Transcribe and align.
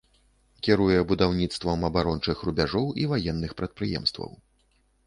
Кіруе 0.67 0.95
будаўніцтвам 1.11 1.85
абарончых 1.91 2.37
рубяжоў 2.49 2.87
і 3.05 3.09
ваенных 3.13 3.51
прадпрыемстваў. 3.63 4.39